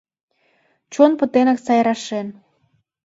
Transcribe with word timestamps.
Чон 0.93 1.11
пытенак 1.19 1.59
сайрашен 1.65 2.27